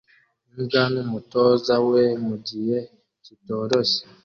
Imbwa 0.55 0.83
n'umutoza 0.93 1.75
we 1.89 2.03
mugihe 2.27 2.77
kitoroshye 3.23 4.01